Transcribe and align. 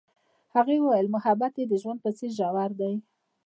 هغې 0.55 0.75
وویل 0.81 1.07
محبت 1.15 1.53
یې 1.59 1.65
د 1.67 1.73
ژوند 1.81 1.99
په 2.03 2.09
څېر 2.17 2.31
ژور 2.37 2.71
دی. 2.79 2.93